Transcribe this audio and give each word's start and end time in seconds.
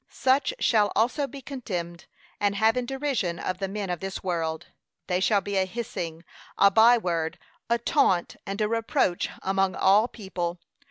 Such 0.09 0.55
shall 0.57 0.91
also 0.95 1.27
be 1.27 1.43
contemned 1.43 2.07
and 2.39 2.55
had 2.55 2.75
in 2.75 2.87
derision 2.87 3.37
of 3.37 3.59
the 3.59 3.67
men 3.67 3.91
of 3.91 3.99
this 3.99 4.23
world. 4.23 4.65
They 5.05 5.19
shall 5.19 5.41
be 5.41 5.57
a 5.57 5.65
hissing, 5.67 6.23
a 6.57 6.71
bye 6.71 6.97
word, 6.97 7.37
a 7.69 7.77
taunt, 7.77 8.35
and 8.43 8.59
a 8.61 8.67
reproach 8.67 9.29
among 9.43 9.75
all 9.75 10.07
people. 10.07 10.57